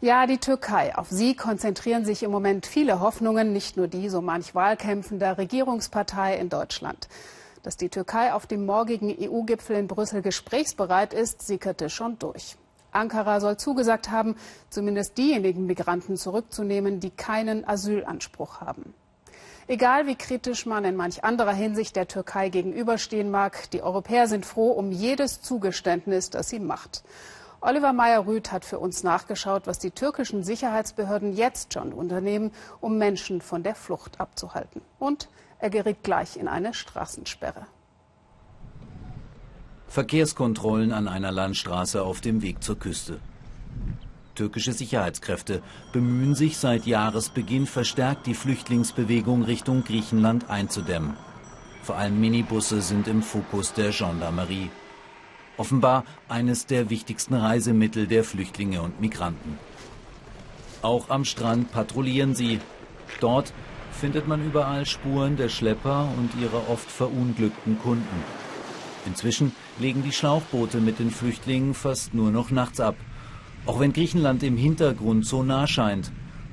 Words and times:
Ja, 0.00 0.28
die 0.28 0.38
Türkei. 0.38 0.94
Auf 0.94 1.08
sie 1.10 1.34
konzentrieren 1.34 2.04
sich 2.04 2.22
im 2.22 2.30
Moment 2.30 2.66
viele 2.66 3.00
Hoffnungen, 3.00 3.52
nicht 3.52 3.76
nur 3.76 3.88
die 3.88 4.08
so 4.08 4.22
manch 4.22 4.54
wahlkämpfender 4.54 5.38
Regierungspartei 5.38 6.36
in 6.36 6.48
Deutschland. 6.48 7.08
Dass 7.64 7.76
die 7.76 7.88
Türkei 7.88 8.32
auf 8.32 8.46
dem 8.46 8.64
morgigen 8.64 9.12
EU-Gipfel 9.20 9.74
in 9.74 9.88
Brüssel 9.88 10.22
gesprächsbereit 10.22 11.12
ist, 11.12 11.44
sickerte 11.44 11.90
schon 11.90 12.16
durch. 12.20 12.56
Ankara 12.92 13.40
soll 13.40 13.56
zugesagt 13.56 14.08
haben, 14.08 14.36
zumindest 14.70 15.18
diejenigen 15.18 15.66
Migranten 15.66 16.16
zurückzunehmen, 16.16 17.00
die 17.00 17.10
keinen 17.10 17.66
Asylanspruch 17.66 18.60
haben. 18.60 18.94
Egal 19.66 20.06
wie 20.06 20.14
kritisch 20.14 20.64
man 20.64 20.84
in 20.84 20.94
manch 20.94 21.24
anderer 21.24 21.52
Hinsicht 21.52 21.96
der 21.96 22.06
Türkei 22.06 22.50
gegenüberstehen 22.50 23.32
mag, 23.32 23.68
die 23.72 23.82
Europäer 23.82 24.28
sind 24.28 24.46
froh 24.46 24.70
um 24.70 24.92
jedes 24.92 25.42
Zugeständnis, 25.42 26.30
das 26.30 26.50
sie 26.50 26.60
macht. 26.60 27.02
Oliver 27.60 27.92
Meyer-Rüth 27.92 28.52
hat 28.52 28.64
für 28.64 28.78
uns 28.78 29.02
nachgeschaut, 29.02 29.66
was 29.66 29.78
die 29.80 29.90
türkischen 29.90 30.44
Sicherheitsbehörden 30.44 31.34
jetzt 31.34 31.74
schon 31.74 31.92
unternehmen, 31.92 32.52
um 32.80 32.98
Menschen 32.98 33.40
von 33.40 33.64
der 33.64 33.74
Flucht 33.74 34.20
abzuhalten. 34.20 34.80
Und 34.98 35.28
er 35.58 35.70
geriet 35.70 36.04
gleich 36.04 36.36
in 36.36 36.46
eine 36.46 36.72
Straßensperre. 36.72 37.66
Verkehrskontrollen 39.88 40.92
an 40.92 41.08
einer 41.08 41.32
Landstraße 41.32 42.02
auf 42.02 42.20
dem 42.20 42.42
Weg 42.42 42.62
zur 42.62 42.78
Küste. 42.78 43.18
Türkische 44.36 44.72
Sicherheitskräfte 44.72 45.62
bemühen 45.92 46.36
sich 46.36 46.58
seit 46.58 46.86
Jahresbeginn 46.86 47.66
verstärkt 47.66 48.28
die 48.28 48.34
Flüchtlingsbewegung 48.34 49.42
Richtung 49.42 49.82
Griechenland 49.82 50.48
einzudämmen. 50.48 51.16
Vor 51.82 51.96
allem 51.96 52.20
Minibusse 52.20 52.82
sind 52.82 53.08
im 53.08 53.22
Fokus 53.22 53.72
der 53.72 53.90
Gendarmerie. 53.90 54.70
Offenbar 55.58 56.04
eines 56.28 56.66
der 56.66 56.88
wichtigsten 56.88 57.34
Reisemittel 57.34 58.06
der 58.06 58.22
Flüchtlinge 58.22 58.80
und 58.80 59.00
Migranten. 59.00 59.58
Auch 60.82 61.10
am 61.10 61.24
Strand 61.24 61.72
patrouillieren 61.72 62.36
sie. 62.36 62.60
Dort 63.20 63.52
findet 63.90 64.28
man 64.28 64.46
überall 64.46 64.86
Spuren 64.86 65.36
der 65.36 65.48
Schlepper 65.48 66.08
und 66.16 66.40
ihrer 66.40 66.70
oft 66.70 66.88
verunglückten 66.88 67.76
Kunden. 67.80 68.24
Inzwischen 69.04 69.52
legen 69.80 70.04
die 70.04 70.12
Schlauchboote 70.12 70.78
mit 70.78 71.00
den 71.00 71.10
Flüchtlingen 71.10 71.74
fast 71.74 72.14
nur 72.14 72.30
noch 72.30 72.52
nachts 72.52 72.78
ab. 72.78 72.94
Auch 73.66 73.80
wenn 73.80 73.92
Griechenland 73.92 74.44
im 74.44 74.56
Hintergrund 74.56 75.26
so 75.26 75.42
nah 75.42 75.66
scheint, 75.66 76.12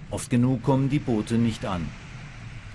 oft 0.10 0.32
genug 0.32 0.64
kommen 0.64 0.90
die 0.90 1.00
Boote 1.00 1.36
nicht 1.36 1.66
an. 1.66 1.88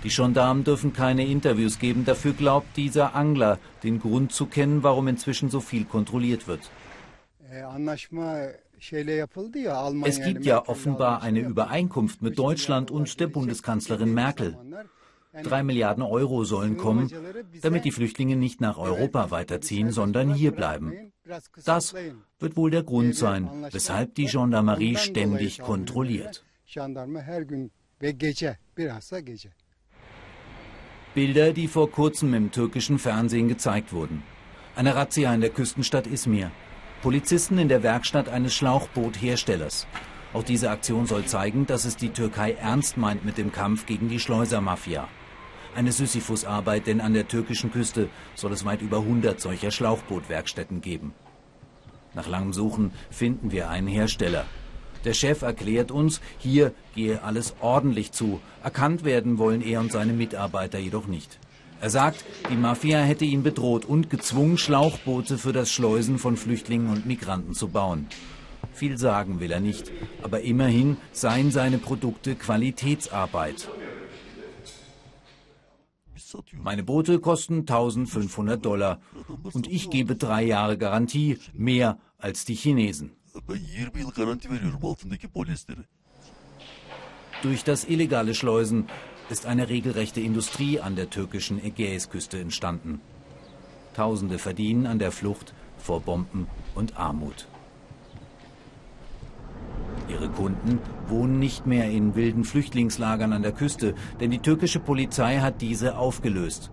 Die 0.03 0.09
Gendarmen 0.09 0.63
dürfen 0.63 0.93
keine 0.93 1.25
Interviews 1.25 1.77
geben, 1.77 2.05
dafür 2.05 2.33
glaubt 2.33 2.75
dieser 2.75 3.15
Angler 3.15 3.59
den 3.83 3.99
Grund 3.99 4.31
zu 4.31 4.47
kennen, 4.47 4.81
warum 4.83 5.07
inzwischen 5.07 5.49
so 5.49 5.59
viel 5.59 5.85
kontrolliert 5.85 6.47
wird. 6.47 6.71
Es 10.03 10.21
gibt 10.23 10.45
ja 10.45 10.67
offenbar 10.67 11.21
eine 11.21 11.39
Übereinkunft 11.41 12.21
mit 12.23 12.39
Deutschland 12.39 12.89
und 12.89 13.19
der 13.19 13.27
Bundeskanzlerin 13.27 14.13
Merkel. 14.13 14.57
Drei 15.43 15.63
Milliarden 15.63 16.03
Euro 16.03 16.43
sollen 16.43 16.77
kommen, 16.77 17.09
damit 17.61 17.85
die 17.85 17.91
Flüchtlinge 17.91 18.35
nicht 18.35 18.59
nach 18.59 18.77
Europa 18.77 19.31
weiterziehen, 19.31 19.91
sondern 19.91 20.33
hier 20.33 20.51
bleiben. 20.51 21.13
Das 21.63 21.93
wird 22.39 22.57
wohl 22.57 22.71
der 22.71 22.83
Grund 22.83 23.15
sein, 23.15 23.49
weshalb 23.71 24.15
die 24.15 24.25
Gendarmerie 24.25 24.97
ständig 24.97 25.61
kontrolliert. 25.61 26.43
Bilder, 31.13 31.51
die 31.51 31.67
vor 31.67 31.91
kurzem 31.91 32.33
im 32.33 32.51
türkischen 32.51 32.97
Fernsehen 32.97 33.49
gezeigt 33.49 33.91
wurden. 33.91 34.23
Eine 34.77 34.95
Razzia 34.95 35.33
in 35.33 35.41
der 35.41 35.49
Küstenstadt 35.49 36.07
Izmir. 36.07 36.51
Polizisten 37.01 37.57
in 37.57 37.67
der 37.67 37.83
Werkstatt 37.83 38.29
eines 38.29 38.53
Schlauchbootherstellers. 38.53 39.87
Auch 40.31 40.43
diese 40.43 40.69
Aktion 40.69 41.07
soll 41.07 41.25
zeigen, 41.25 41.67
dass 41.67 41.83
es 41.83 41.97
die 41.97 42.11
Türkei 42.11 42.53
ernst 42.53 42.95
meint 42.95 43.25
mit 43.25 43.37
dem 43.37 43.51
Kampf 43.51 43.85
gegen 43.85 44.07
die 44.07 44.21
Schleusermafia. 44.21 45.09
Eine 45.75 45.91
Sisyphusarbeit, 45.91 46.87
denn 46.87 47.01
an 47.01 47.13
der 47.13 47.27
türkischen 47.27 47.73
Küste 47.73 48.07
soll 48.35 48.53
es 48.53 48.63
weit 48.63 48.81
über 48.81 48.99
100 48.99 49.41
solcher 49.41 49.71
Schlauchbootwerkstätten 49.71 50.79
geben. 50.79 51.13
Nach 52.13 52.29
langem 52.29 52.53
Suchen 52.53 52.93
finden 53.09 53.51
wir 53.51 53.69
einen 53.69 53.87
Hersteller. 53.87 54.45
Der 55.05 55.13
Chef 55.13 55.41
erklärt 55.41 55.91
uns, 55.91 56.21
hier 56.37 56.73
gehe 56.95 57.23
alles 57.23 57.55
ordentlich 57.59 58.11
zu. 58.11 58.39
Erkannt 58.63 59.03
werden 59.03 59.37
wollen 59.37 59.61
er 59.61 59.79
und 59.79 59.91
seine 59.91 60.13
Mitarbeiter 60.13 60.79
jedoch 60.79 61.07
nicht. 61.07 61.39
Er 61.79 61.89
sagt, 61.89 62.23
die 62.51 62.55
Mafia 62.55 62.99
hätte 62.99 63.25
ihn 63.25 63.41
bedroht 63.41 63.85
und 63.85 64.11
gezwungen, 64.11 64.59
Schlauchboote 64.59 65.39
für 65.39 65.51
das 65.51 65.71
Schleusen 65.71 66.19
von 66.19 66.37
Flüchtlingen 66.37 66.91
und 66.91 67.07
Migranten 67.07 67.55
zu 67.55 67.69
bauen. 67.69 68.07
Viel 68.73 68.99
sagen 68.99 69.39
will 69.39 69.51
er 69.51 69.59
nicht, 69.59 69.91
aber 70.21 70.41
immerhin 70.41 70.97
seien 71.11 71.49
seine 71.49 71.79
Produkte 71.79 72.35
Qualitätsarbeit. 72.35 73.67
Meine 76.53 76.83
Boote 76.83 77.19
kosten 77.19 77.61
1500 77.61 78.63
Dollar 78.63 79.01
und 79.51 79.67
ich 79.67 79.89
gebe 79.89 80.15
drei 80.15 80.43
Jahre 80.43 80.77
Garantie, 80.77 81.39
mehr 81.53 81.97
als 82.17 82.45
die 82.45 82.55
Chinesen. 82.55 83.11
Durch 87.41 87.63
das 87.63 87.85
illegale 87.85 88.33
Schleusen 88.33 88.87
ist 89.29 89.45
eine 89.45 89.69
regelrechte 89.69 90.21
Industrie 90.21 90.79
an 90.79 90.95
der 90.95 91.09
türkischen 91.09 91.63
Ägäisküste 91.63 92.39
entstanden. 92.39 92.99
Tausende 93.93 94.37
verdienen 94.37 94.85
an 94.85 94.99
der 94.99 95.11
Flucht 95.11 95.53
vor 95.77 96.01
Bomben 96.01 96.47
und 96.75 96.97
Armut. 96.97 97.47
Ihre 100.09 100.29
Kunden 100.29 100.79
wohnen 101.07 101.39
nicht 101.39 101.65
mehr 101.65 101.89
in 101.89 102.15
wilden 102.15 102.43
Flüchtlingslagern 102.43 103.33
an 103.33 103.43
der 103.43 103.53
Küste, 103.53 103.95
denn 104.19 104.31
die 104.31 104.39
türkische 104.39 104.79
Polizei 104.79 105.39
hat 105.39 105.61
diese 105.61 105.97
aufgelöst. 105.97 106.69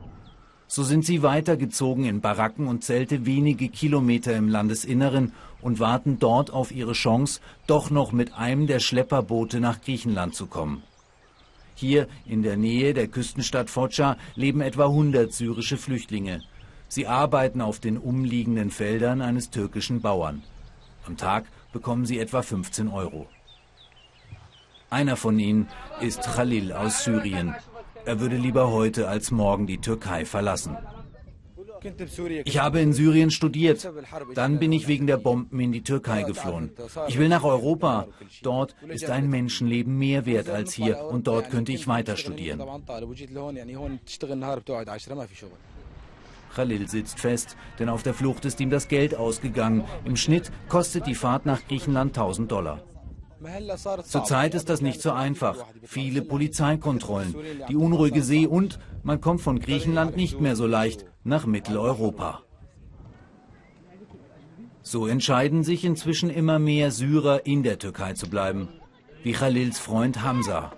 So 0.70 0.82
sind 0.82 1.06
sie 1.06 1.22
weitergezogen 1.22 2.04
in 2.04 2.20
Baracken 2.20 2.66
und 2.66 2.84
Zelte 2.84 3.24
wenige 3.24 3.70
Kilometer 3.70 4.36
im 4.36 4.48
Landesinneren 4.48 5.32
und 5.62 5.80
warten 5.80 6.18
dort 6.18 6.50
auf 6.52 6.70
ihre 6.72 6.92
Chance, 6.92 7.40
doch 7.66 7.90
noch 7.90 8.12
mit 8.12 8.34
einem 8.34 8.66
der 8.66 8.78
Schlepperboote 8.78 9.60
nach 9.60 9.80
Griechenland 9.80 10.34
zu 10.34 10.46
kommen. 10.46 10.82
Hier 11.74 12.06
in 12.26 12.42
der 12.42 12.58
Nähe 12.58 12.92
der 12.92 13.08
Küstenstadt 13.08 13.68
Foça 13.68 14.16
leben 14.34 14.60
etwa 14.60 14.86
100 14.86 15.32
syrische 15.32 15.78
Flüchtlinge. 15.78 16.42
Sie 16.88 17.06
arbeiten 17.06 17.62
auf 17.62 17.80
den 17.80 17.96
umliegenden 17.96 18.70
Feldern 18.70 19.22
eines 19.22 19.48
türkischen 19.48 20.02
Bauern. 20.02 20.42
Am 21.06 21.16
Tag 21.16 21.46
bekommen 21.72 22.04
sie 22.04 22.18
etwa 22.18 22.42
15 22.42 22.88
Euro. 22.88 23.26
Einer 24.90 25.16
von 25.16 25.38
ihnen 25.38 25.68
ist 26.00 26.22
Khalil 26.22 26.72
aus 26.72 27.04
Syrien. 27.04 27.54
Er 28.08 28.20
würde 28.20 28.36
lieber 28.36 28.70
heute 28.70 29.06
als 29.06 29.30
morgen 29.30 29.66
die 29.66 29.82
Türkei 29.82 30.24
verlassen. 30.24 30.78
Ich 32.44 32.58
habe 32.58 32.80
in 32.80 32.94
Syrien 32.94 33.30
studiert. 33.30 33.86
Dann 34.34 34.58
bin 34.58 34.72
ich 34.72 34.88
wegen 34.88 35.06
der 35.06 35.18
Bomben 35.18 35.60
in 35.60 35.72
die 35.72 35.82
Türkei 35.82 36.22
geflohen. 36.22 36.70
Ich 37.08 37.18
will 37.18 37.28
nach 37.28 37.44
Europa. 37.44 38.06
Dort 38.42 38.74
ist 38.88 39.10
ein 39.10 39.28
Menschenleben 39.28 39.98
mehr 39.98 40.24
wert 40.24 40.48
als 40.48 40.72
hier 40.72 41.04
und 41.04 41.26
dort 41.26 41.50
könnte 41.50 41.72
ich 41.72 41.86
weiter 41.86 42.16
studieren. 42.16 42.62
Khalil 46.54 46.88
sitzt 46.88 47.20
fest, 47.20 47.58
denn 47.78 47.90
auf 47.90 48.02
der 48.02 48.14
Flucht 48.14 48.46
ist 48.46 48.58
ihm 48.58 48.70
das 48.70 48.88
Geld 48.88 49.14
ausgegangen. 49.14 49.84
Im 50.06 50.16
Schnitt 50.16 50.50
kostet 50.70 51.06
die 51.06 51.14
Fahrt 51.14 51.44
nach 51.44 51.60
Griechenland 51.68 52.16
1000 52.16 52.50
Dollar. 52.50 52.80
Zurzeit 54.04 54.54
ist 54.54 54.68
das 54.68 54.80
nicht 54.80 55.00
so 55.00 55.12
einfach. 55.12 55.56
Viele 55.84 56.22
Polizeikontrollen, 56.22 57.34
die 57.68 57.76
unruhige 57.76 58.22
See 58.22 58.46
und 58.46 58.78
man 59.02 59.20
kommt 59.20 59.40
von 59.40 59.60
Griechenland 59.60 60.16
nicht 60.16 60.40
mehr 60.40 60.56
so 60.56 60.66
leicht 60.66 61.04
nach 61.22 61.46
Mitteleuropa. 61.46 62.42
So 64.82 65.06
entscheiden 65.06 65.62
sich 65.64 65.84
inzwischen 65.84 66.30
immer 66.30 66.58
mehr 66.58 66.90
Syrer 66.90 67.46
in 67.46 67.62
der 67.62 67.78
Türkei 67.78 68.14
zu 68.14 68.28
bleiben, 68.28 68.68
wie 69.22 69.32
Khalils 69.32 69.78
Freund 69.78 70.22
Hamza. 70.22 70.72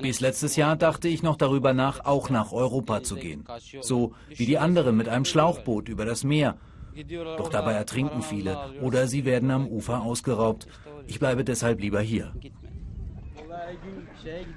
Bis 0.00 0.20
letztes 0.20 0.56
Jahr 0.56 0.76
dachte 0.76 1.08
ich 1.08 1.22
noch 1.22 1.36
darüber 1.36 1.74
nach, 1.74 2.04
auch 2.06 2.30
nach 2.30 2.52
Europa 2.52 3.02
zu 3.02 3.16
gehen. 3.16 3.44
So 3.82 4.14
wie 4.28 4.46
die 4.46 4.56
anderen 4.56 4.96
mit 4.96 5.08
einem 5.08 5.26
Schlauchboot 5.26 5.88
über 5.90 6.06
das 6.06 6.24
Meer. 6.24 6.56
Doch 7.36 7.48
dabei 7.48 7.72
ertrinken 7.72 8.22
viele 8.22 8.58
oder 8.80 9.06
sie 9.06 9.24
werden 9.24 9.50
am 9.50 9.66
Ufer 9.66 10.02
ausgeraubt. 10.02 10.66
Ich 11.06 11.18
bleibe 11.18 11.44
deshalb 11.44 11.80
lieber 11.80 12.00
hier. 12.00 12.32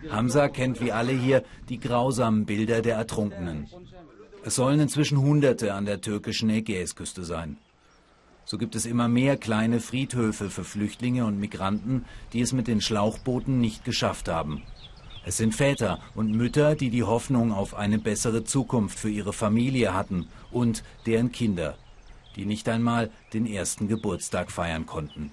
Hamza 0.10 0.50
kennt 0.50 0.82
wie 0.82 0.92
alle 0.92 1.14
hier 1.14 1.44
die 1.70 1.80
grausamen 1.80 2.46
Bilder 2.46 2.82
der 2.82 2.96
Ertrunkenen. 2.96 3.68
Es 4.44 4.56
sollen 4.56 4.80
inzwischen 4.80 5.22
Hunderte 5.22 5.74
an 5.74 5.86
der 5.86 6.02
türkischen 6.02 6.50
Ägäisküste 6.50 7.24
sein. 7.24 7.58
So 8.46 8.58
gibt 8.58 8.76
es 8.76 8.86
immer 8.86 9.08
mehr 9.08 9.38
kleine 9.38 9.80
Friedhöfe 9.80 10.50
für 10.50 10.66
Flüchtlinge 10.66 11.26
und 11.26 11.40
Migranten, 11.40 12.04
die 12.34 12.42
es 12.42 12.52
mit 12.52 12.68
den 12.68 12.82
Schlauchbooten 12.82 13.62
nicht 13.62 13.86
geschafft 13.86 14.28
haben. 14.28 14.64
Es 15.26 15.38
sind 15.38 15.56
Väter 15.56 16.00
und 16.16 16.32
Mütter, 16.32 16.76
die 16.76 16.90
die 16.90 17.04
Hoffnung 17.04 17.54
auf 17.54 17.74
eine 17.74 18.00
bessere 18.00 18.44
Zukunft 18.44 19.00
für 19.00 19.10
ihre 19.10 19.32
Familie 19.32 19.94
hatten 19.94 20.28
und 20.52 20.84
deren 21.06 21.32
Kinder. 21.32 21.78
Die 22.36 22.46
nicht 22.46 22.68
einmal 22.70 23.12
den 23.34 23.46
ersten 23.46 23.88
Geburtstag 23.88 24.52
feiern 24.52 24.86
konnten. 24.86 25.32